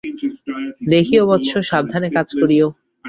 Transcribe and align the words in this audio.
দেখিয়ো 0.91 1.23
বৎস, 1.29 1.51
সাবধানে 1.69 2.07
কাজ 2.15 2.27
করিয়ো। 2.39 2.67